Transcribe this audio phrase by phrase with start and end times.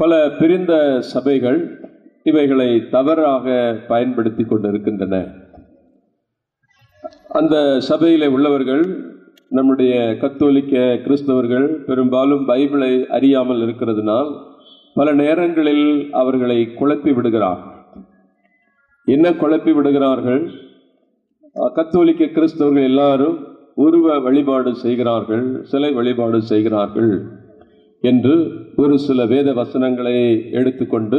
[0.00, 0.72] பல பிரிந்த
[1.12, 1.58] சபைகள்
[2.22, 3.46] இவைகளை தவறாக
[3.88, 5.14] பயன்படுத்தி கொண்டிருக்கின்றன.
[7.28, 8.84] அந்த சபையில் உள்ளவர்கள்
[9.48, 14.30] நம்முடைய கத்தோலிக்க கிறிஸ்தவர்கள் பெரும்பாலும் பைபிளை அறியாமல் இருக்கிறதுனால்
[14.94, 17.62] பல நேரங்களில் அவர்களை குழப்பி விடுகிறார்.
[19.04, 20.42] என்ன குழப்பி விடுகிறார்கள்?
[21.78, 23.38] கத்தோலிக்க கிறிஸ்தவர்கள் எல்லாரும்
[23.74, 27.12] உருவ வழிபாடு செய்கிறார்கள் சிலை வழிபாடு செய்கிறார்கள்.
[28.02, 28.34] என்று
[28.76, 30.16] ஒரு சில வேத வசனங்களை
[30.50, 31.18] எடுத்துக்கொண்டு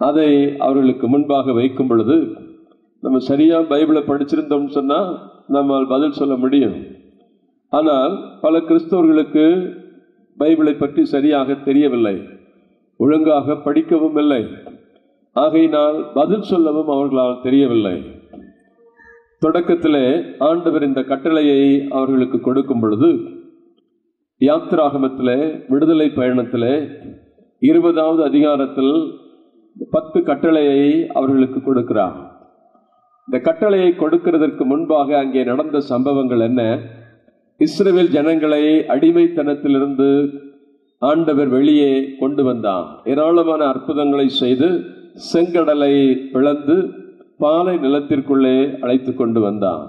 [0.00, 2.16] அதை அவர்களுக்கு முன்பாக வைக்கும் பொழுது
[3.02, 5.10] நம்ம சரியாக பைபிளை படிச்சிருந்தோம்னு சொன்னால்
[5.46, 6.76] நம்மால் பதில் சொல்ல முடியும்.
[7.72, 9.44] ஆனால் பல கிறிஸ்தவர்களுக்கு
[10.38, 12.16] பைபிளை பற்றி சரியாக தெரியவில்லை.
[12.96, 14.42] ஒழுங்காக படிக்கவும் இல்லை.
[15.36, 17.96] ஆகையினால் பதில் சொல்லவும் அவர்களால் தெரியவில்லை.
[19.46, 20.06] தொடக்கத்திலே
[20.38, 23.10] ஆண்டவர் இந்த கட்டளையை அவர்களுக்கு கொடுக்கும் பொழுது
[24.40, 25.36] யாத்திராகமத்தில்
[25.68, 26.72] விடுதலை பயணத்தில்
[27.62, 28.94] இருபதாவது அதிகாரத்தில்
[29.94, 32.18] பத்து கட்டளையை அவர்களுக்கு கொடுக்கிறார்.
[33.28, 36.62] இந்த கட்டளையை கொடுக்கிறதற்கு முன்பாக அங்கே நடந்த சம்பவங்கள் என்ன?
[37.60, 38.62] இஸ்ரேல் ஜனங்களை
[38.94, 40.08] அடிமைத்தனத்திலிருந்து
[41.02, 44.68] ஆண்டவர் வெளியே கொண்டு வந்தார் ஏராளமான அற்புதங்களை செய்து
[45.32, 45.94] செங்கடலை
[46.32, 46.76] பிளந்து
[47.38, 49.84] பாலை நிலத்திற்குள்ளே அழைத்து கொண்டு வந்தான்.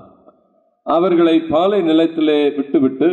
[0.86, 3.09] அவர்களை பாலை நிலத்திலே விட்டுவிட்டு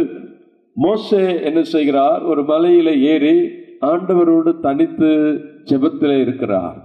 [0.77, 2.23] மோசே என்ன செய்கிறார்?
[2.23, 3.37] ஒரு மலையில ஏறி
[3.81, 5.11] ஆண்டவரோடு தனித்து
[5.65, 6.81] ஜெபத்தில் இருக்கிறார்.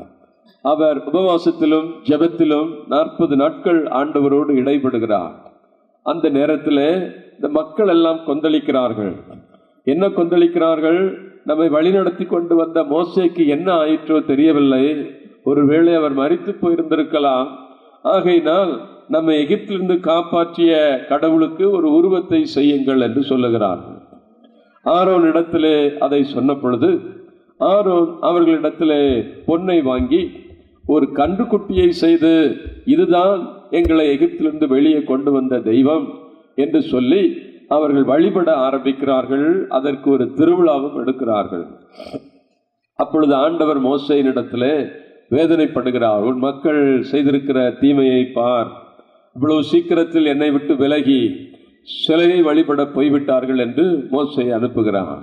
[0.62, 5.34] அவர் உபவாசத்திலும் ஜெபத்திலும் நாற்பது நாட்கள் ஆண்டவரோடு இடைபடுகிறார்.
[6.04, 6.84] அந்த நேரத்தில்
[7.34, 9.14] இந்த மக்கள் எல்லாம் கொந்தளிக்கிறார்கள்.
[9.84, 11.14] என்ன கொந்தளிக்கிறார்கள்?
[11.46, 15.12] நம்மை வழிநடத்தி கொண்டு வந்த மோசேக்கு என்ன ஆயிற்றோ தெரியவில்லை.
[15.44, 17.48] ஒருவேளை அவர் மறித்து போயிருந்திருக்கலாம்.
[18.02, 18.72] ஆகையினால்
[19.14, 24.00] நம்ம எகிப்திலிருந்து காப்பாற்றிய கடவுளுக்கு ஒரு உருவத்தை செய்யுங்கள் என்று சொல்லுகிறார்கள்
[24.86, 26.90] ஆரோன் இடத்திலே அதை சொன்ன பொழுது
[27.58, 29.02] ஆரோன் அவர்களிடத்திலே
[29.46, 30.22] பொன்னை வாங்கி
[30.86, 36.08] ஒரு கன்றுக்குட்டியை செய்து இதுதான் எங்களை எகிப்திலிருந்து வெளியே கொண்டு வந்த தெய்வம்
[36.56, 37.22] என்று சொல்லி
[37.68, 39.68] அவர்கள் வழிபட ஆரம்பிக்கிறார்கள்.
[39.68, 41.66] அதற்கு ஒரு திருவிழாவும் எடுக்கிறார்கள்.
[42.96, 44.74] அப்பொழுது ஆண்டவர் மோசையினிடத்திலே
[45.32, 46.24] வேதனைப்படுகிறார்.
[46.24, 48.72] உன் மக்கள் செய்திருக்கிற தீமையை பார்.
[49.36, 51.22] இவ்வளவு சீக்கிரத்தில் என்னை விட்டு விலகி
[51.88, 55.22] சிலையை வழிபட போய்விட்டார்கள் என்று மோசை அனுப்புகிறான்.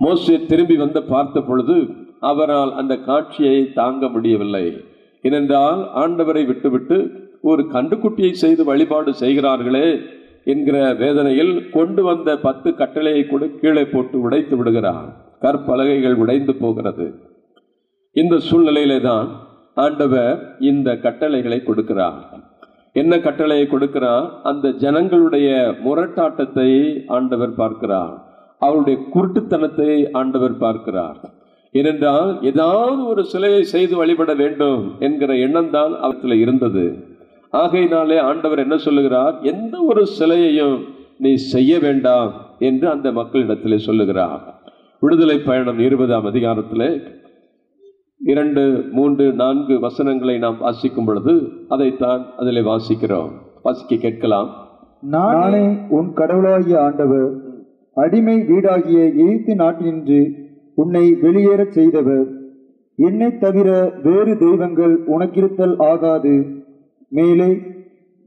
[0.00, 1.76] மோசை திரும்பி வந்து பார்த்த பொழுது
[2.30, 4.66] அவரால் அந்த காட்சியை தாங்க முடியவில்லை.
[5.22, 6.98] ஏனென்றால் ஆண்டவரை விட்டுவிட்டு
[7.50, 9.88] ஒரு கண்டுக்குட்டியை செய்து வழிபாடு செய்கிறார்களே
[10.44, 15.08] என்கிற வேதனையில் கொண்டு வந்த பத்து கட்டளையை கூட கீழே போட்டு உடைத்து விடுகிறான்.
[15.40, 17.06] கற்பலகைகள் உடைந்து போகிறது.
[18.16, 19.28] இந்த சூழ்நிலையிலே தான்
[19.74, 20.38] ஆண்டவர்
[20.70, 22.20] இந்த கட்டளைகளை கொடுக்கிறார்.
[22.92, 25.48] என்ன கட்டளையை கொடுக்கிறார் அந்த ஜனங்களுடைய
[25.84, 26.70] முரட்டாட்டத்தை
[27.06, 28.14] ஆண்டவர் பார்க்கிறார்.
[28.58, 31.18] அவருடைய குருட்டுத்தனத்தை ஆண்டவர் பார்க்கிறார்.
[31.72, 36.84] ஏனென்றால் ஏதாவது ஒரு சிலையை செய்து வழிபட வேண்டும் என்கிற எண்ணம் தான் அவற்றில் இருந்தது.
[37.50, 39.34] ஆகையினாலே ஆண்டவர் என்ன சொல்லுகிறார்?
[39.42, 40.78] எந்த ஒரு சிலையையும்
[41.18, 44.42] நீ செய்ய வேண்டாம் என்று அந்த மக்களிடத்திலே சொல்லுகிறார்.
[45.00, 46.90] விடுதலை பயணம் இருபதாம் அதிகாரத்திலே
[48.24, 53.30] இரண்டு மூன்று நான்கு வசனங்களை நாம் வாசிக்கும் பொழுது அதைத்தான் அதிலே வாசிக்கிறோம்.
[53.62, 54.48] வாசிக்க கேட்கலாம்.
[55.00, 57.32] நானே உன் கடவுளாகிய ஆண்டவர்
[57.94, 60.32] அடிமை வீடாகிய எகிப்து நாட்டினின்று
[60.74, 62.26] உன்னை வெளியேறச் செய்தவர்.
[62.94, 66.44] என்னைத் தவிர வேறு தெய்வங்கள் உனக்கிருத்தல் ஆகாது.
[67.08, 67.58] மேலே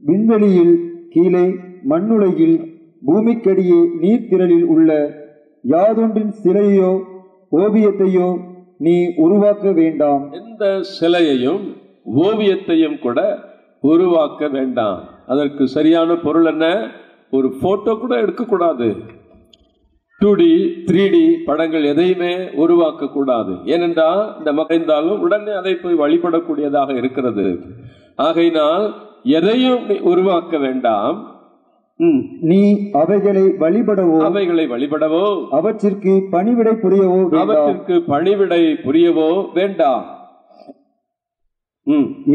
[0.00, 2.60] விண்வெளியில் கீழே மண்ணுலகில்
[3.06, 5.14] பூமிக்கடியே நீர்த்திரளில் உள்ள
[5.68, 7.00] யாதொன்றின் சிலையோ
[7.52, 10.32] ஓவியத்தையோ நீ உருவாக்க வேண்டாம்.
[10.32, 11.76] எந்த சிலையையும்
[12.16, 13.38] ஓவியத்தையும் கூட
[13.80, 15.08] உருவாக்க வேண்டாம்.
[15.26, 16.90] அதற்கு சரியான பொருள் என்ன?
[17.30, 18.96] ஒரு போட்டோ கூட எடுக்கக்கூடாது.
[20.18, 26.96] டூ டி த்ரீ டி படங்கள் எதையுமே உருவாக்க கூடாது ஏனென்றால் இந்த மறைந்தாலும் உடனே அதை போய் வழிபடக்கூடியதாக
[26.96, 27.60] இருக்கிறது.
[28.16, 31.33] ஆகையினால் எதையும் உருவாக்க வேண்டாம்.
[32.00, 40.04] நீ அவைகளை வழிபடவோ அவைகளை வழிபடவோ அவற்றிற்கு பணிவிடை புரியவோ அவற்றிற்கு பணிவிடை புரியவோ வேண்டாம்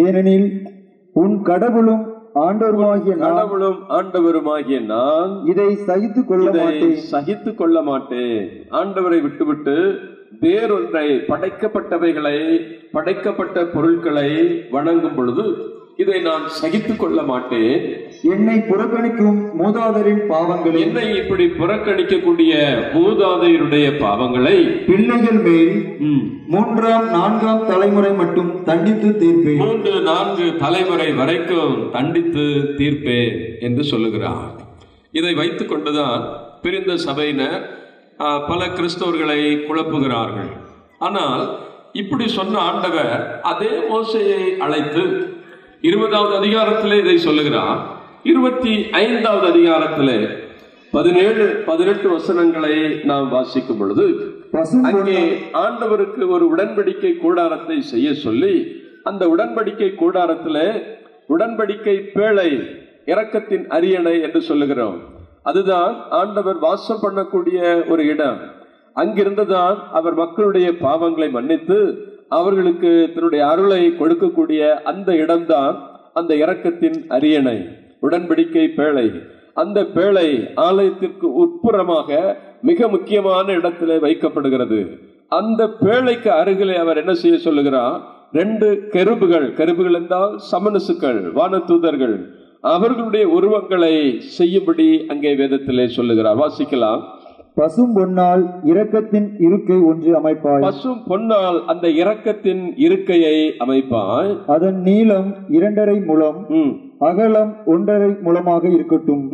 [0.06, 0.48] ஏனெனில்
[1.16, 2.06] உன் கடவுளும்
[2.36, 6.96] ஆண்டவருமாகிய நான் கடவுளும் ஆண்டவருமாகிய நான் இதை சகித்துக் கொள்ள மாட்டேன்.
[6.96, 8.38] சகித்துக் கொள்ள மாட்டேன்.
[8.70, 9.76] ஆண்டவரை விட்டுவிட்டு
[10.42, 12.38] வேறொன்றை படைக்கப்பட்டவைகளை
[12.92, 14.30] படைக்கப்பட்ட பொருட்களை
[14.72, 15.46] வணங்கும் பொழுது
[15.98, 17.82] இதை நான் சகித்துக் கொள்ள மாட்டேன்.
[18.34, 22.54] என்னை புறக்கணிக்கும் மூதாதரின் பாவங்களை என்னை இப்படி புறக்கணிக்கக்கூடிய
[22.96, 24.56] மூதாதையருடைய பாவங்களை
[24.88, 25.76] பிள்ளைகள் மேல்
[26.54, 29.60] மூன்றாம் நான்காம் தலைமுறை மட்டும் தண்டித்து தீர்ப்பேன்.
[29.64, 32.46] மூன்று நான்கு தலைமுறை வரைக்கும் தண்டித்து
[32.80, 33.38] தீர்ப்பேன்
[33.68, 34.50] என்று சொல்லுகிறார்.
[35.20, 36.24] இதை வைத்துக் கொண்டுதான்
[36.64, 37.64] பிரிந்த சபையினர்
[38.50, 40.52] பல கிறிஸ்தவர்களை குழப்புகிறார்கள்.
[41.08, 41.44] ஆனால்
[42.02, 45.06] இப்படி சொன்ன ஆண்டவர் அதே மோசையை அழைத்து
[45.90, 47.80] இருபதாவது அதிகாரத்திலே இதை சொல்லுகிறார்.
[48.24, 50.16] இருபத்தி ஐந்தாவது அதிகாரத்திலே
[50.92, 54.06] பதினேழு பதினெட்டு வசனங்களை நாம் வாசிக்கும் பொழுது
[54.92, 55.20] அங்கே
[55.64, 58.54] ஆண்டவருக்கு ஒரு உடன்படிக்கை கூடாரத்தை செய்ய சொல்லி
[59.04, 60.64] அந்த உடன்படிக்கை கூடாரத்தில்
[61.36, 62.50] உடன்படிக்கை பேழை
[63.06, 64.98] இறக்கத்தின் அரியணை என்று சொல்லுகிறோம்.
[65.50, 68.40] அதுதான் ஆண்டவர் வாசம் பண்ணக்கூடிய ஒரு இடம்.
[68.96, 71.80] அங்கிருந்துதான் அவர் மக்களுடைய பாவங்களை மன்னித்து
[72.28, 75.78] அவர்களுக்கு தன்னுடைய அருளை கொடுக்கக்கூடிய அந்த இடம்தான்
[76.14, 77.60] அந்த இறக்கத்தின் அரியணை.
[78.02, 79.12] உடன்படிக்கை பேழை.
[79.54, 84.88] அந்த பேழை ஆலயத்திற்கு உட்புறமாக மிக முக்கியமான இடத்திலே வைக்கப்படுகிறது.
[85.28, 88.02] அந்த பேழைக்கு அருகிலே அவர் என்ன செய்ய சொல்லுகிறார்?
[88.34, 89.54] ரெண்டு கெருபுகள்.
[89.54, 92.26] கெருபுகள் என்றால் சமனசுக்கள் வானதூதர்கள்.
[92.62, 96.38] அவர்களுடைய உருவங்களை செய்யும்படி அங்கே வேதத்திலே சொல்லுகிறார்.
[96.38, 97.02] வாசிக்கலாம்.
[97.56, 100.62] பசும் பொன்னால் இரக்கத்தின் இருக்கை ஒன்று அமைப்பாய்.
[100.62, 104.46] பசும் பொன்னால் அந்த இரக்கத்தின் இருக்கையை அமைப்பாய்.
[104.46, 106.46] அதன் நீளம் இரண்டரை முழம்.
[107.08, 109.26] அகலம் ஒன்றரை முழமாக இருக்கட்டும்.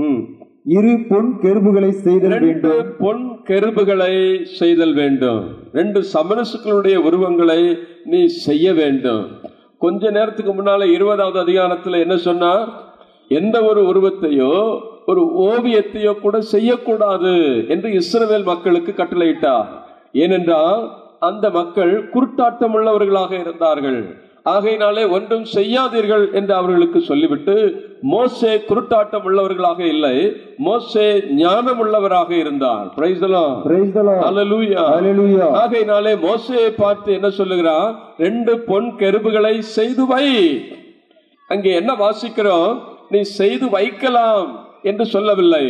[0.77, 2.85] இரு பொன் கெருபுகளை செய்தல் வேண்டும்.
[2.99, 4.13] பொன் கெருபுகளை
[4.59, 5.43] செய்தல் வேண்டும்.
[5.71, 7.61] ரெண்டு சமணசுக்களுடைய உருவங்களை
[8.05, 9.23] நீ செய்ய வேண்டும்.
[9.77, 12.67] கொஞ்ச நேரத்துக்கு முன்னால இருபதாவது அதிகாரத்துல என்ன சொன்னார்?
[13.39, 14.51] எந்த ஒரு உருவத்தையோ
[15.05, 17.33] ஒரு ஓவியத்தையோ கூட செய்யக்கூடாது
[17.73, 19.67] என்று இஸ்ரவேல் மக்களுக்கு கட்டளையிட்டார்.
[20.11, 20.83] ஏனென்றால்
[21.19, 23.99] அந்த மக்கள் குருட்டாட்டம் உள்ளவர்களாக இருந்தார்கள்.
[24.53, 27.55] ஆகையினாலே ஒன்றும் செய்யாதீர்கள் என்று அவர்களுக்கு சொல்லிவிட்டு
[28.01, 30.17] மோசே குருட்டாட்டம் உள்ளவர்களாக இல்லை
[30.57, 32.87] மோசே ஞானம் உள்ளவராக இருந்தார்.
[35.53, 40.27] ஆகையினாலே மோசையை பார்த்து என்ன சொல்லுகிறார் ரெண்டு பொன் கெருபுகளை செய்து வை.
[41.47, 42.81] அங்கே என்ன வாசிக்கிறோம்?
[43.09, 44.47] நீ செய்து வைக்கலாம்
[44.81, 45.65] என்று சொல்லவில்லை.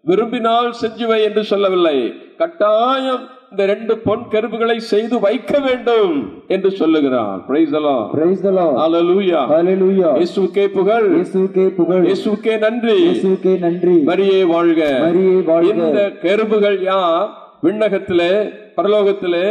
[0.00, 1.98] விரும்பினால் செஞ்சு வை என்று சொல்லவில்லை.
[2.36, 6.12] கட்டாயம் இந்த ரெண்டு பொன் கருவுகளை செய்து வைக்க வேண்டும்
[6.54, 8.04] என்று சொல்லுகிறார் Praise the Lord.
[8.12, 8.74] Praise the Lord.
[8.80, 9.40] Hallelujah.
[9.52, 10.12] Hallelujah.
[10.18, 15.72] இயேசுவுக்கே புகழ் இயேசுவுக்கே புகழ் இயேசுவுக்கே நன்றி இயேசுவுக்கே நன்றி மரியே வாழ்க மரியே வாழ்க.
[15.72, 17.26] இந்த கெருபுகள் யார்
[17.64, 18.32] விண்ணகத்திலே
[18.76, 19.44] பரலோகத்திலே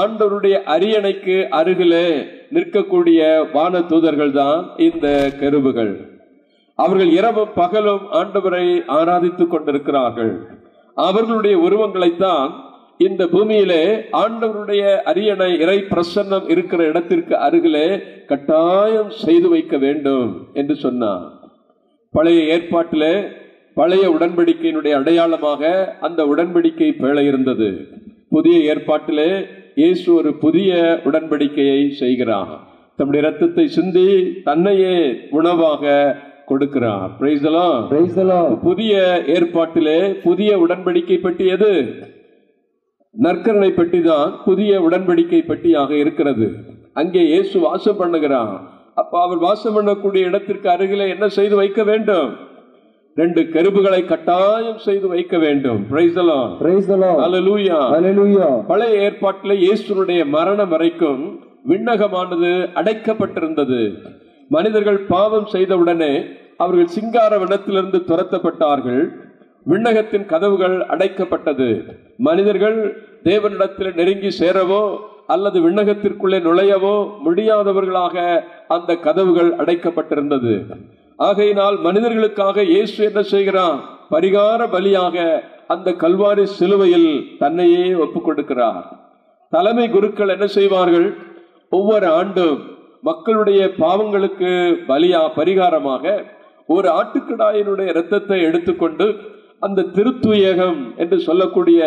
[0.00, 2.06] ஆண்டவருடைய அரியணைக்கு அருகிலே
[2.56, 3.20] நிற்கக்கூடிய
[3.54, 5.06] வான தூதர்கள் தான் இந்த
[5.40, 5.92] கெருபுகள்
[6.78, 8.64] அவர்கள் இரவும் பகலும் ஆண்டவரை
[8.96, 10.32] ஆராதித்துக் கொண்டிருக்கிறார்கள்
[10.96, 12.50] அவர்களுடைய உருவங்களைத்தான்
[12.98, 13.82] இந்த பூமியிலே
[14.12, 17.88] ஆண்டவருடைய அரியணை இறை பிரசன்னம் இருக்கிற இடத்திற்கு அருகிலே
[18.26, 21.26] கட்டாயம் செய்து வைக்க வேண்டும் என்று சொன்னார்.
[22.10, 23.26] பழைய ஏற்பாட்டிலே
[23.74, 25.62] பழைய உடன்படிக்கையினுடைய அடையாளமாக
[26.00, 27.68] அந்த உடன்படிக்கை பேழை இருந்தது.
[28.30, 29.30] புதிய ஏற்பாட்டிலே
[29.74, 32.54] இயேசு ஒரு புதிய உடன்படிக்கையை செய்கிறார்.
[32.96, 34.08] தம்முடைய ரத்தத்தை சிந்தி
[34.44, 34.96] தன்னையே
[35.30, 36.16] உணவாக
[36.48, 37.10] கொடுக்கிறார்.
[38.62, 41.72] புதிய ஏற்பாட்டிலே புதிய உடன்படிக்கை எது
[43.16, 46.46] நற்கரணை பெட்டி தான் புதிய உடன்படிக்கை பெட்டியாக இருக்கிறது
[47.00, 48.52] அங்கே இயேசு வாசம் பண்ணுகிறார்
[48.96, 52.28] அப்ப அவர் வாசம் பண்ணக்கூடிய இடத்திற்கு அருகிலே என்ன செய்து வைக்க வேண்டும்
[53.16, 56.50] ரெண்டு கருபுகளை கட்டாயம் செய்து வைக்க வேண்டும் Praise the Lord.
[56.58, 57.20] Praise the Lord.
[57.24, 57.80] Hallelujah.
[57.94, 58.50] Hallelujah.
[58.68, 61.22] பழைய ஏற்பாட்டில் இயேசுனுடைய மரணம் வரைக்கும்
[61.70, 63.80] விண்ணகமானது அடைக்கப்பட்டிருந்தது
[64.50, 66.12] மனிதர்கள் பாவம் செய்தவுடனே
[66.60, 69.02] அவர்கள் சிங்கார வனத்திலிருந்து துரத்தப்பட்டார்கள்
[69.66, 71.68] விண்ணகத்தின் கதவுகள் அடைக்கப்பட்டது.
[72.26, 72.78] மனிதர்கள்
[73.28, 74.82] தேவனிடத்தில் நெருங்கி சேரவோ
[75.34, 78.16] அல்லது விண்ணகத்திற்குள்ளே நுழையவோ முடியாதவர்களாக
[78.74, 80.54] அந்த கதவுகள் அடைக்கப்பட்டிருந்தது.
[81.18, 83.78] ஆகையினால் மனிதர்களுக்காக இயேசு என்ன செய்கிறான்
[84.10, 85.16] பரிகார பலியாக
[85.74, 88.84] அந்த கல்வாரி சிலுவையில் தன்னையே ஒப்புக் கொடுக்கிறார்
[89.52, 91.08] தலைமை குருக்கள் என்ன செய்வார்கள்?
[91.72, 92.60] ஒவ்வொரு ஆண்டும்
[93.02, 94.50] மக்களுடைய பாவங்களுக்கு
[94.90, 96.14] பலியா பரிகாரமாக
[96.74, 99.06] ஒரு ஆட்டுக்கடாயினுடைய இரத்தத்தை எடுத்துக்கொண்டு
[99.62, 101.80] அந்த திருத்துயகம் என்று சொல்லக்கூடிய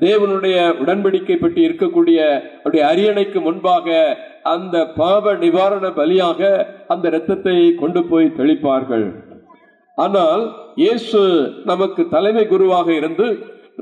[0.00, 2.18] தேவனுடைய உடன்படிக்கை பற்றி இருக்கக்கூடிய
[2.58, 3.96] அவருடைய அரியணைக்கு முன்பாக
[4.54, 6.40] அந்த பாவ நிவாரண பலியாக
[6.92, 9.06] அந்த இரத்தத்தை கொண்டு போய் தெளிப்பார்கள்.
[9.98, 10.42] ஆனால்
[10.82, 11.20] இயேசு
[11.64, 13.26] நமக்கு தலைமை குருவாக இருந்து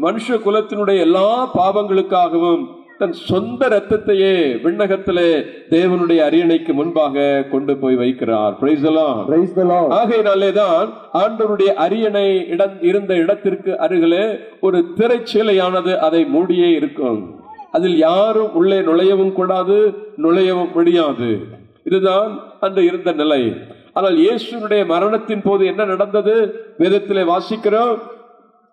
[0.07, 2.65] மனுஷ குலத்தினுடைய எல்லா பாவங்களுக்காகவும்
[3.05, 4.35] தன் சொந்த இரத்தத்தையே
[4.65, 5.31] விண்ணகத்திலே
[5.71, 8.53] தேவனுடைய அரியணைக்கு முன்பாக கொண்டு போய் வைக்கிறார்.
[8.61, 9.29] Praise the Lord.
[9.29, 9.91] Praise the Lord.
[9.93, 17.41] ஆகையினாலேதான் ஆண்டவருடைய அரியணை இடம் இருந்த இடத்திற்கு அருகிலே ஒரு திரைச்சீலையானது அதை மூடியே இருக்கும்.
[17.73, 21.39] அதில் யாரும் உள்ளே நுழையவும் கூடாது நுழையவும் முடியாது.
[21.85, 23.53] இதுதான் அன்று இருந்த நிலை.
[23.93, 26.55] ஆனால் இயேசுனுடைய மரணத்தின் போது என்ன நடந்தது?
[26.79, 27.99] வேதத்திலே வாசிக்கிறோம்.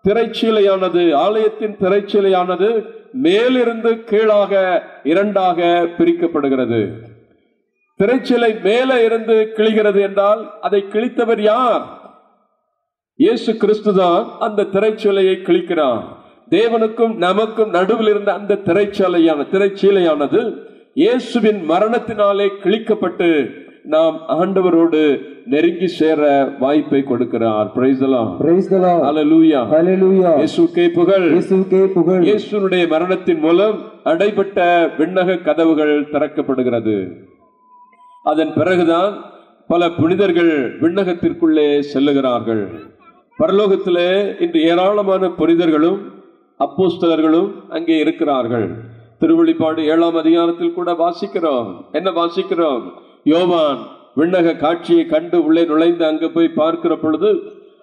[0.08, 6.80] திரைச்சீலையானது ஆலயத்தின் திரைச்சீலையானது மேலிருந்து கீழாக இரண்டாக பிரிக்கப்படுகிறது.
[8.00, 11.82] திரைச்சிலை மேலே இருந்து கிழிகிறது என்றால் அதை கிழித்தவர் யார்?
[13.14, 16.02] இயேசு கிறிஸ்துதான் அந்த திரைச்சீலையை கிழிக்கிறார்.
[16.50, 20.40] தேவனுக்கும் நமக்கும் நடுவில் இருந்த அந்த திரைச்சாலையான திரைச்சீலையானது
[20.94, 23.28] இயேசுவின் மரணத்தினாலே கிழிக்கப்பட்டு
[23.82, 27.72] நாம் ஆண்டவரோடு நெருங்கி சேர வாய்ப்பை கொடுக்கிறார்.
[27.74, 28.40] Praise Lord.
[29.06, 30.32] ஹalleluya Hallelujah.
[30.40, 31.26] இயேசுக்கே புகழ்.
[31.32, 32.22] இயேசுவுக்கே புகழ்.
[32.22, 37.12] இயேசுனுடைய மரணத்தின் மூலம் அடைபட்ட விண்ணக கதவுகள் திறக்கப்படுகிறது.
[38.22, 39.14] அதன் பிறகுதான்
[39.66, 42.68] பல புனிதர்கள் விண்ணகத்திற்குள்ளே செல்லுகிறார்கள்.
[43.38, 46.00] பரலோகத்திலே இன்று ஏராளமான புனிதர்களும்
[46.60, 48.68] அப்போஸ்தலர்களும் அங்கே இருக்கிறார்கள்.
[49.20, 51.74] திருவெளிப்பாடு ஏழாம் அதிகாரத்தில் கூட வாசிக்கிறோம்.
[51.92, 52.82] என்ன வாசிக்கிறோம்?
[53.24, 53.78] யோவான்
[54.16, 57.30] விண்ணக காட்சியை கண்டு உள்ளே நுழைந்து அங்கு போய் பார்க்கிற பொழுது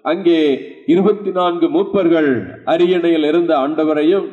[0.02, 0.40] அங்கே
[0.86, 2.30] இருபத்தி நான்கு மூப்பர்கள்
[2.74, 4.28] அரியணையில் இருந்த ஆண்டவரையும்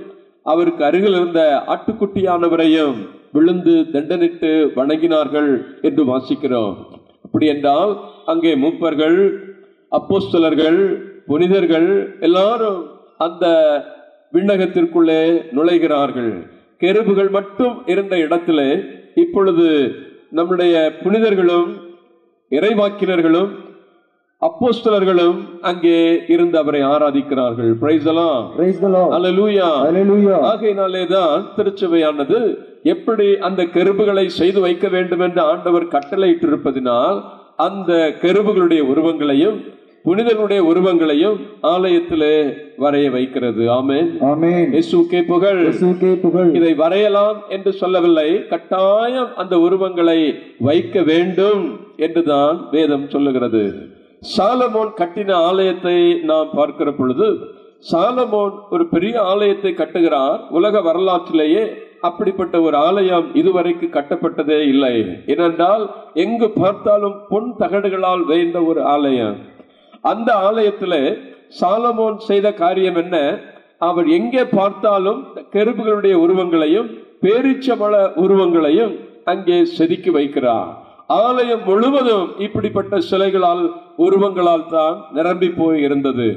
[0.52, 1.40] அவருக்கு அருகில் இருந்த
[1.74, 2.98] ஆட்டுக்குட்டியானவரையும்
[3.32, 5.50] விழுந்து தண்டனிட்டு வணங்கினார்கள்
[5.82, 6.76] என்று வாசிக்கிறோம்.
[7.24, 7.92] அப்படி என்றால்
[8.32, 9.18] அங்கே மூப்பர்கள்
[9.92, 10.80] அப்போஸ்தலர்கள்
[11.26, 11.88] புனிதர்கள்
[12.20, 12.80] எல்லாரும்
[13.26, 13.44] அந்த
[14.32, 15.20] விண்ணகத்திற்குள்ளே
[15.56, 16.32] நுழைகிறார்கள்.
[16.82, 18.70] கெருபுகள் மட்டும் இருந்த இடத்திலே
[19.24, 19.66] இப்பொழுது
[20.38, 21.68] நம்முடைய புனிதர்களும்
[22.50, 23.52] இறைவாக்கினர்களும்
[24.42, 27.70] அப்போஸ்தலர்களும் அங்கே இருந்து அவரை ஆராதிக்கிறார்கள்.
[30.50, 32.38] ஆகையினாலேதான் திருச்சபையானது
[32.82, 37.18] எப்படி அந்த கெருபுகளை செய்து வைக்க வேண்டும் என்று ஆண்டவர் கட்டளையிட்டிருப்பதினால்
[37.66, 39.58] அந்த கெருபுகளுடைய உருவங்களையும்
[40.06, 42.34] புனிதர்களுடைய உருவங்களையும் ஆலயத்திலே
[42.78, 43.70] வரைய வைக்கிறது.
[43.70, 44.10] ஆமென்.
[44.20, 44.66] Amen.
[44.74, 45.60] இயேசுக்கே புகழ்.
[45.66, 46.54] இயேசுவுக்கே புகழ்.
[46.54, 48.46] இதை வரையலாம் என்று சொல்லவில்லை.
[48.46, 53.72] கட்டாயம் அந்த உருவங்களை வைக்க வேண்டும் என்றுதான் வேதம் சொல்லுகிறது.
[54.36, 57.28] சாலமோன் கட்டின ஆலயத்தை நாம் பார்க்கிற பொழுது
[57.92, 60.38] சாலமோன் ஒரு பெரிய ஆலயத்தை கட்டுகிறார்.
[60.50, 61.64] உலக வரலாற்றிலேயே
[62.00, 64.94] அப்படிப்பட்ட ஒரு ஆலயம் இதுவரைக்கு கட்டப்பட்டதே இல்லை.
[65.26, 69.36] ஏனென்றால் எங்கு பார்த்தாலும் பொன் தகடுகளால் வேந்த ஒரு ஆலயம்.
[70.06, 71.00] அந்த ஆலயத்தில்
[71.60, 73.16] சாலமோன் செய்த காரியம் என்ன?
[73.78, 75.20] அவர் எங்கே பார்த்தாலும்
[75.54, 76.88] கெருபுகளுடைய உருவங்களையும்
[77.22, 77.94] பேரிச்சமள
[78.24, 78.92] உருவங்களையும்
[79.24, 80.70] அங்கே செதுக்கி வைக்கிறார்.
[81.20, 83.64] ஆலயம் முழுவதும் இப்படிப்பட்ட சிலைகளால்
[83.96, 86.28] உருவங்களால் தான் நிரம்பி போய் இருந்தது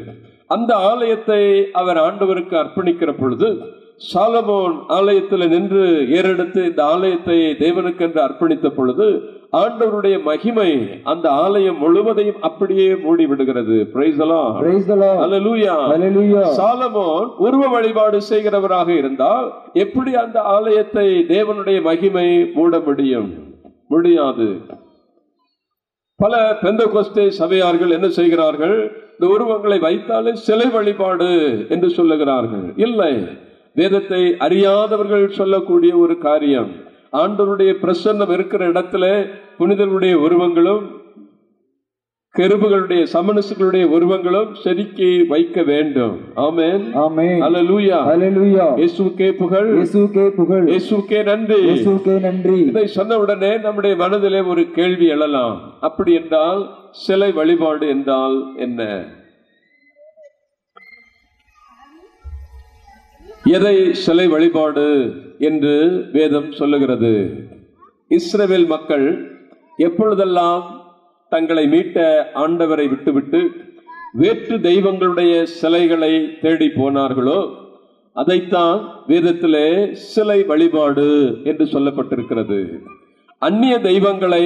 [0.48, 3.50] அந்த ஆலயத்தை அவர் ஆண்டவருக்கு அர்ப்பணிக்கிற பொழுது
[4.00, 9.08] சாலமோன் ஆலயத்தில் நின்று ஏறெடுத்து இந்த ஆலயத்தை தேவனுக்கென்று அர்ப்பணித்த பொழுது
[9.52, 13.78] ஆண்டவருடைய மகிமை அந்த ஆலயம் முழுவதையும் அப்படியே மூடி விடுகிறது.
[16.60, 23.30] சாலமோன் உருவ வழிபாடு செய்கிறவராக இருந்தால் எப்படி அந்த ஆலயத்தை தேவனுடைய மகிமை மூட முடியும்?
[23.88, 24.48] முடியாது.
[26.16, 28.78] பல பெந்த கொஸ்தே சபையார்கள் என்ன செய்கிறார்கள்?
[29.12, 31.30] இந்த உருவங்களை வைத்தாலே சிலை வழிபாடு
[31.70, 32.66] என்று சொல்லுகிறார்கள்.
[32.76, 33.14] இல்லை.
[33.80, 36.72] வேதத்தை அறியாதவர்கள் சொல்லக்கூடிய ஒரு காரியம்.
[37.14, 39.06] ஆண்டவருடைய பிரசன்னம் இருக்கிற இடத்துல
[39.58, 40.98] புனிதர்களுடைய உருவங்களும்
[42.36, 46.18] கெருபுகளுடைய சமனசுகளுடைய உருவங்களும் செதுக்கி வைக்க வேண்டும்.
[46.36, 46.84] ஆமென்.
[46.96, 47.38] Amen.
[47.46, 48.70] அல்லேலூயா Hallelujah.
[48.82, 49.70] இயேசுவுக்கே புகழ்.
[49.78, 50.66] இயேசுவுக்கே புகழ்.
[50.68, 51.60] இயேசுவுக்கே நன்றி.
[51.70, 52.60] இயேசுவுக்கே நன்றி.
[52.60, 55.58] இதை சொன்ன உடனே நம்முடைய மனதிலே ஒரு கேள்வி எழலாம்.
[55.80, 58.82] அப்படி என்றால் சிலை வழிபாடு என்றால் என்ன?
[63.54, 64.88] எதை சிலை வழிபாடு
[65.48, 65.74] என்று
[66.16, 67.12] வேதம் சொல்லுகிறது?
[68.18, 69.06] இஸ்ரேல் மக்கள்
[69.88, 70.64] எப்பொழுதெல்லாம்
[71.32, 71.98] தங்களை மீட்ட
[72.44, 73.42] ஆண்டவரை விட்டுவிட்டு
[74.22, 77.40] வேற்று தெய்வங்களுடைய சிலைகளை தேடி போனார்களோ
[78.16, 79.68] அதைத்தான் வேதத்திலே
[80.12, 81.10] சிலை வழிபாடு
[81.50, 82.60] என்று சொல்லப்பட்டிருக்கிறது.
[83.48, 84.46] அந்நிய தெய்வங்களை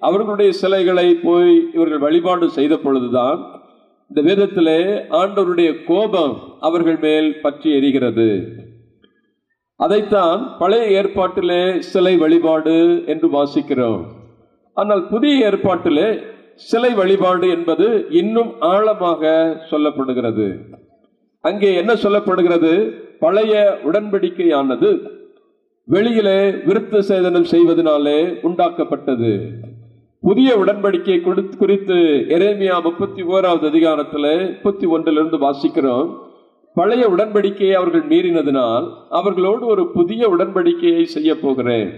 [0.00, 3.40] அவர்களுடைய சிலைகளை போய் இவர்கள் வழிபாடு செய்த பொழுதுதான்
[4.10, 8.28] இந்த வேதத்திலே ஆண்டவருடைய கோபம் அவர்கள் மேல் பற்றி எரிகிறது.
[9.76, 14.04] அதைத்தான் பழைய ஏற்பாட்டிலே சிலை வழிபாடு என்று வாசிக்கிறோம்.
[14.74, 16.22] ஆனால் புதிய ஏற்பாட்டிலே
[16.54, 19.22] சிலை வழிபாடு என்பது இன்னும் ஆழமாக
[19.70, 20.46] சொல்லப்படுகிறது.
[21.40, 22.72] அங்கே என்ன சொல்லப்படுகிறது?
[23.18, 24.90] பழைய உடன்படிக்கையானது
[25.84, 29.32] வெளியிலே விருத்த சேதனம் செய்வதனாலே உண்டாக்கப்பட்டது.
[30.26, 31.94] புதிய உடன்படிக்கை கொடுத்து- குறித்து
[32.28, 36.18] எரேமியா முப்பத்தி ஓராவது அதிகாரத்தில் முப்பத்தி ஒன்றிலிருந்து வாசிக்கிறோம்.
[36.74, 41.92] பழைய உடன்படிக்கையை அவர்கள் மீறினதினால் அவர்களோடு ஒரு புதிய உடன்படிக்கையை செய்ய போகிறேன்.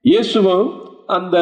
[0.00, 0.72] இயேசுவும்
[1.06, 1.36] அந்த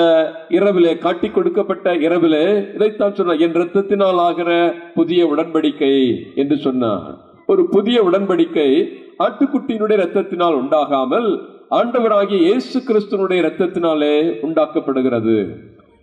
[0.48, 7.18] இரவிலே காட்டி கொடுக்கப்பட்ட இரவிலே இதைத்தான் சொன்னார் என் ரத்தத்தினால் ஆகிற புதிய உடன்படிக்கை என்று சொன்னார்.
[7.46, 8.88] ஒரு புதிய உடன்படிக்கை
[9.18, 14.14] ஆட்டுக்குட்டியினுடைய ரத்தத்தினால் உண்டாகாமல் ஆண்டவராகிய இயேசு கிறிஸ்துனுடைய ரத்தத்தினாலே
[14.46, 15.36] உண்டாக்கப்படுகிறது.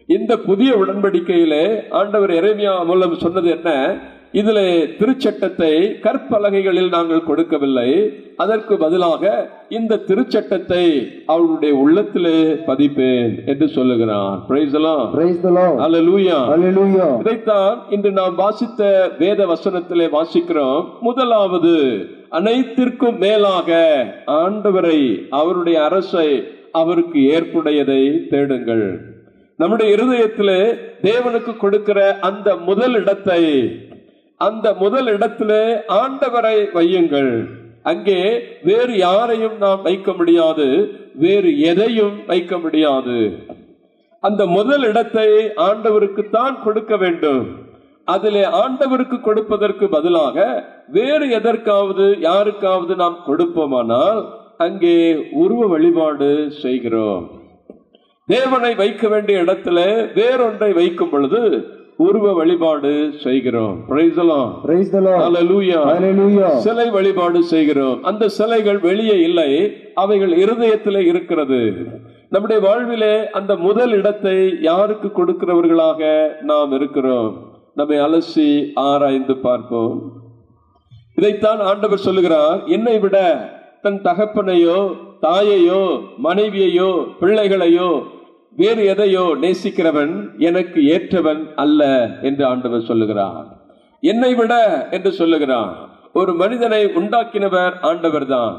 [0.06, 3.70] இந்த புதிய உடன்படிக்கையிலே ஆண்டவர் எரேமியா மூலம் சொன்னது என்ன?
[4.40, 4.70] இதிலே
[5.00, 5.72] திருச்சட்டத்தை
[6.04, 7.90] கற்பலகைகளில் நாங்கள் கொடுக்கவில்லை.
[8.44, 9.24] அதற்கு பதிலாக
[9.78, 10.84] இந்த திருச்சட்டத்தை
[11.26, 12.38] அவர்களுடைய உள்ளத்திலே
[12.70, 13.68] பதிப்பேன் என்று.
[15.84, 16.40] Hallelujah.
[17.20, 20.82] இதைத்தான் இன்று நாம் வாசித்த வேத வசனத்திலே வாசிக்கிறோம்.
[21.02, 21.76] முதலாவது
[22.30, 23.70] அனைத்திற்கும் மேலாக
[24.40, 26.30] ஆண்டவரை அவருடைய அரசை
[26.72, 28.02] அவருக்கு ஏற்புடையதை
[28.34, 28.88] தேடுங்கள்.
[29.56, 30.62] நம்முடைய இருதயத்திலே
[31.04, 33.42] தேவனுக்கு கொடுக்கிற அந்த முதல் இடத்தை
[34.48, 35.64] அந்த முதல் இடத்திலே
[36.02, 37.34] ஆண்டவரை வையுங்கள்.
[37.92, 38.20] அங்கே
[38.70, 40.68] வேறு யாரையும் நாம் வைக்க முடியாது.
[41.24, 43.18] வேறு எதையும் வைக்க முடியாது.
[44.24, 45.30] அந்த முதல் இடத்தை
[45.68, 47.44] ஆண்டவருக்கு தான் கொடுக்க வேண்டும்.
[48.14, 50.46] அதிலே ஆண்டவருக்கு கொடுப்பதற்கு பதிலாக
[50.98, 54.22] வேறு எதற்காவது யாருக்காவது நாம் கொடுப்போமானால்
[54.66, 54.96] அங்கே
[55.44, 56.30] உருவ வழிபாடு
[56.64, 57.26] செய்கிறோம்.
[58.30, 59.80] தேவனை வைக்க வேண்டிய இடத்துல
[60.18, 61.42] வேறொன்றை வைக்கும் பொழுது
[62.06, 62.92] உருவ வழிபாடு
[63.24, 63.78] செய்கிறோம்.
[66.66, 68.00] சிலை வழிபாடு செய்கிறோம்.
[68.12, 69.52] அந்த சிலைகள் வெளியே இல்லை
[70.04, 71.62] அவைகள் இருதயத்திலே இருக்கிறது.
[72.34, 74.36] நம்முடைய வாழ்விலே அந்த முதல் இடத்தை
[74.70, 76.02] யாருக்கு கொடுக்கிறவர்களாக
[76.52, 77.32] நாம் இருக்கிறோம்?
[77.80, 78.50] நம்மை அலசி
[78.88, 79.98] ஆராய்ந்து பார்ப்போம்.
[81.20, 82.60] இதைத்தான் ஆண்டவர் சொல்லுகிறார்.
[82.78, 83.18] என்னை விட
[83.84, 84.80] தன் தகப்பனையோ
[85.26, 85.84] தாயையோ
[86.24, 86.90] மனைவியையோ
[87.22, 87.92] பிள்ளைகளையோ
[88.60, 90.14] வேறு எதையோ நேசிக்கிறவன்
[90.48, 91.82] எனக்கு ஏற்றவன் அல்ல
[92.22, 93.48] என்று ஆண்டவர் சொல்லுகிறான்
[94.04, 94.54] என்னை விட
[94.96, 95.72] என்று சொல்லுகிறான்
[96.20, 98.56] ஒரு மனிதனை உண்டாக்கினவர் ஆண்டவர்தான்.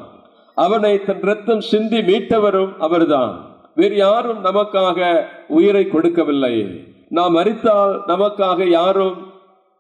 [0.57, 3.35] அவனை தன் ரத்தம் சிந்தி மீட்டவரும் அவர்தான்.
[3.79, 5.01] வேறு யாரும் நமக்காக
[5.59, 6.55] உயிரை கொடுக்கவில்லை.
[7.19, 9.19] நாம் அறித்தால் நமக்காக யாரும்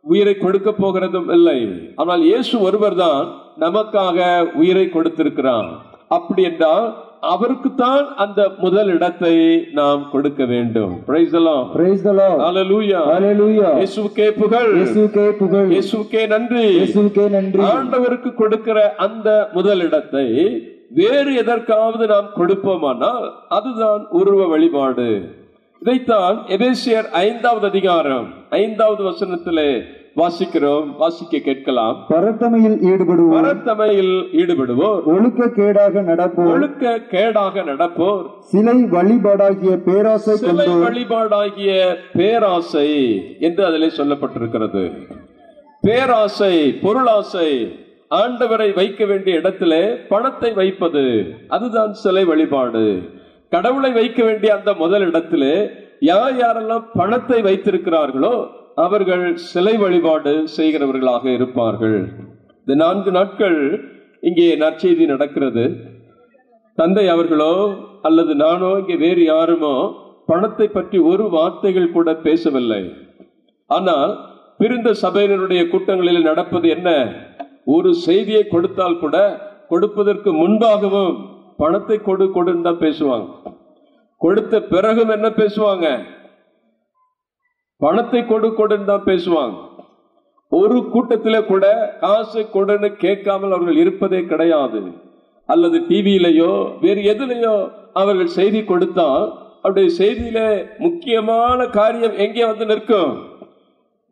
[0.04, 1.58] உயிரை கொடுக்க போகிறதும் இல்லை.
[2.00, 3.26] ஆனால் இயேசு ஒருவர்தான்
[3.64, 4.18] நமக்காக
[4.60, 5.68] உயிரை கொடுத்திருக்கிறான்
[6.16, 6.86] அப்படி என்றால்
[7.22, 9.34] அவருக்குத்தான் அந்த முதல் இடத்தை
[9.72, 11.66] நாம் கொடுக்க வேண்டும் Praise the Lord.
[11.72, 12.38] Praise the Lord.
[12.40, 13.02] Hallelujah.
[13.12, 13.70] Hallelujah.
[13.80, 20.26] இயேசுவுக்கே புகழ் இயேசுவுக்கே புகழ் இயேசுவுக்கே நன்றி இயேசுவுக்கே நன்றி ஆண்டவருக்கு கொடுக்கிற அந்த முதல் இடத்தை
[20.98, 25.08] வேறு எதற்காவது நாம் கொடுப்போமானால் அதுதான் உருவ வழிபாடு
[25.82, 28.26] இதைத்தான் எபேசியர் ஐந்தாவது அதிகாரம்
[28.58, 29.70] ஐந்தாவது வசனத்திலே
[30.16, 32.06] வாசிக்கிறோம் வாசிக்க கேட்கலாம்.
[32.08, 33.36] பரத்தமையில் ஈடுபடுவோர்.
[33.36, 35.04] பரத்தமையில் ஈடுபடுவோர்.
[35.04, 36.52] ஒழுக்க கேடாக நடப்போர்.
[36.52, 38.26] ஒழுக்க கேடாக நடப்போர்.
[38.38, 42.90] சிலை வழிபாடாகிய பேராசை சிலை வழிபாடாகிய பேராசை
[43.40, 44.92] என்று அதிலே சொல்லப்பட்டிருக்கிறது.
[45.80, 47.78] பேராசை பொருளாசை
[48.10, 53.02] ஆண்டவரை வைக்க வேண்டிய இடத்திலே பணத்தை வைப்பது அதுதான் சிலை வழிபாடு.
[53.50, 55.70] கடவுளை வைக்க வேண்டிய அந்த முதல் இடத்திலே
[56.00, 61.98] யார் யாரெல்லாம் பணத்தை வைத்திருக்கிறார்களோ அவர்கள் சிலை வழிபாடு செய்கிறவர்களாக இருப்பார்கள்.
[62.62, 63.58] இந்த நான்கு நாட்கள்
[64.28, 65.64] இங்கே நற்செய்தி நடக்கிறது.
[66.78, 67.54] தந்தை அவர்களோ
[68.08, 69.74] அல்லது நானோ இங்கே வேறு யாருமோ
[70.30, 72.82] பணத்தை பற்றி ஒரு வார்த்தைகள் கூட பேசவில்லை.
[73.70, 74.12] ஆனால்
[74.60, 76.88] பிரிந்த சபையினருடைய கூட்டங்களில் நடப்பது என்ன?
[77.74, 79.16] ஒரு செய்தியை கொடுத்தால் கூட
[79.72, 81.14] கொடுப்பதற்கு முன்பாகவும்
[81.62, 83.28] பணத்தை கொடு கொடுன்னு தான் பேசுவாங்க.
[84.20, 85.86] கொடுத்த பிறகும் என்ன பேசுவாங்க?
[87.82, 89.56] பணத்தை கொடு கொடுன்னு தான் பேசுவாங்க.
[90.52, 91.66] ஒரு கூட்டத்தில் கூட
[92.02, 94.80] காசு கொடுன்னு கேட்காமல் அவர்கள் இருப்பதே கிடையாது.
[95.52, 97.54] அல்லது டிவியிலையோ வேறு எதுலையோ
[98.00, 99.26] அவர்கள் செய்தி கொடுத்தால்
[99.62, 100.40] அவருடைய செய்தியில
[100.84, 103.12] முக்கியமான காரியம் எங்கே வந்து நிற்கும்?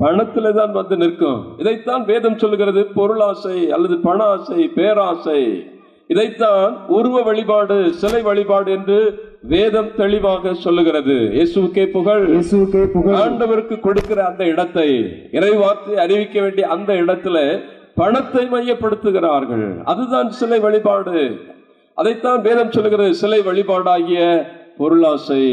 [0.01, 1.41] பணத்துல தான் வந்து நிற்கும்.
[1.63, 5.41] இதைத்தான் வேதம் சொல்லுகிறது பொருளாசை அல்லது பண ஆசை பேராசை.
[6.13, 8.97] இதைத்தான் உருவ வழிபாடு சிலை வழிபாடு என்று
[9.53, 11.17] வேதம் தெளிவாக சொல்லுகிறது.
[11.37, 12.25] இயேசுவுக்கே புகழ்.
[12.33, 13.15] இயேசுவுக்கே புகழ்.
[13.21, 14.89] ஆண்டவருக்கு கொடுக்கிற அந்த இடத்தை
[15.39, 17.37] இறைவார்த்தை அறிவிக்க வேண்டிய அந்த இடத்துல
[17.95, 19.69] பணத்தை மையப்படுத்துகிறார்கள்.
[19.85, 21.23] அதுதான் சிலை வழிபாடு.
[21.95, 24.21] அதைத்தான் வேதம் சொல்லுகிறது சிலை வழிபாடாகிய
[24.79, 25.47] பொருளாசை.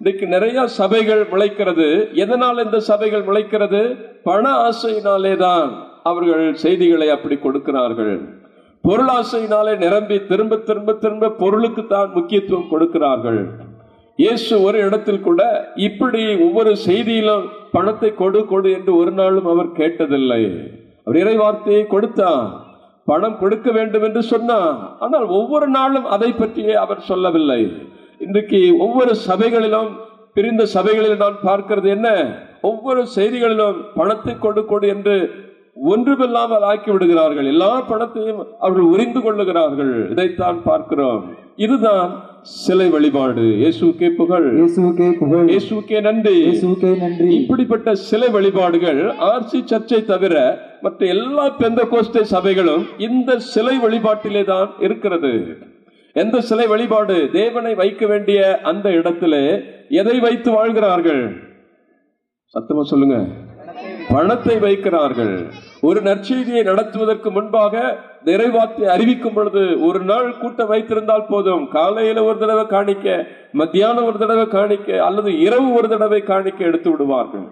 [0.00, 1.86] இன்னைக்கு நிறைய சபைகள் முளைக்கிறது.
[2.24, 3.82] எதனால் இந்த சபைகள் முளைக்கிறது?
[4.22, 5.70] பண ஆசையினாலே தான்
[6.02, 8.16] அவர்கள் செய்திகளை அப்படி கொடுக்கிறார்கள்.
[8.84, 13.40] பொருளாசையினாலே நிரம்பி திரும்ப திரும்ப திரும்ப பொருளுக்கு தான் முக்கியத்துவம் கொடுக்கிறார்கள்.
[14.18, 15.42] இயேசு ஒரு இடத்தில் கூட
[15.88, 20.42] இப்படி ஒவ்வொரு செய்தியிலும் பணத்தை கொடு கொடு என்று ஒரு நாளும் அவர் கேட்டதில்லை.
[21.04, 21.84] அவர் இறை வார்த்தையை
[23.08, 24.74] பணம் கொடுக்க வேண்டும் என்று சொன்னார்.
[25.04, 27.60] ஆனால் ஒவ்வொரு நாளும் அதை பற்றியே அவர் சொல்லவில்லை.
[28.26, 29.90] இன்றைக்கு ஒவ்வொரு சபைகளிலும்
[30.36, 32.08] பிரிந்த சபைகளில் நான் பார்க்கிறது என்ன?
[32.70, 35.16] ஒவ்வொரு செய்திகளிலும் பணத்தை கொடு கொடு என்று
[35.90, 40.10] ஒன்றுமில்லாமல் ஆக்கி விடுகிறார்கள் எல்லா பணத்தையும் அவர்கள் உறிந்து கொள்ளுகிறார்கள்.
[40.10, 41.22] இதைத்தான் பார்க்கிறோம்.
[41.56, 42.10] இதுதான்
[42.42, 43.44] சிலை வழிபாடு.
[43.62, 44.48] இயேசுக்கே புகழ்.
[44.58, 45.48] இயேசுவுக்கே புகழ்.
[45.48, 46.36] இயேசுக்கே நன்றி.
[46.46, 47.28] இயேசுவுக்கே நன்றி.
[47.36, 50.34] இப்படிப்பட்ட சிலை வழிபாடுகள் ஆர்சி சர்ச்சை தவிர
[50.80, 55.32] மற்ற எல்லா பெந்த கோஸ்டே சபைகளும் இந்த சிலை வழிபாட்டிலே தான் இருக்கிறது.
[56.12, 57.30] எந்த சிலை வழிபாடு?
[57.32, 59.44] தேவனை வைக்க வேண்டிய அந்த இடத்திலே
[59.88, 61.22] எதை வைத்து வாழ்கிறார்கள்?
[62.54, 63.18] சத்தமா சொல்லுங்க.
[64.10, 65.36] பணத்தை வைக்கிறார்கள்.
[65.80, 71.68] ஒரு நற்செய்தியை நடத்துவதற்கு முன்பாக நிறைவாத்தை அறிவிக்கும் பொழுது ஒரு நாள் கூட்டம் வைத்திருந்தால் போதும்.
[71.68, 77.46] காலையில ஒரு தடவை காணிக்க மத்தியானம் ஒரு தடவை காணிக்க அல்லது இரவு ஒரு தடவை காணிக்க எடுத்து விடுவார்கள்.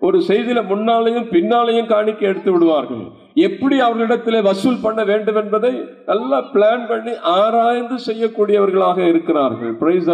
[0.00, 3.02] ஒரு செய்தியில முன்னாலேயும் பின்னாலேயும் காணிக்க எடுத்து விடுவார்கள்.
[3.34, 5.72] எப்படி அவர்களிடத்திலே வசூல் பண்ண வேண்டும் என்பதை
[6.06, 9.72] நல்லா பிளான் பண்ணி ஆராய்ந்து செய்யக்கூடியவர்களாக இருக்கிறார்கள்.
[9.74, 10.10] பிரைஸ்